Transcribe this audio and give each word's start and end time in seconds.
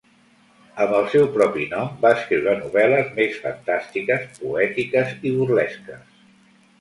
Amb 0.83 0.93
el 0.99 1.03
seu 1.09 1.25
propi 1.33 1.65
nom, 1.73 1.91
va 2.05 2.13
escriure 2.19 2.55
novel·les 2.61 3.11
més 3.19 3.37
fantàstiques, 3.43 4.25
poètiques 4.39 5.13
i 5.31 5.35
burlesques. 5.37 6.09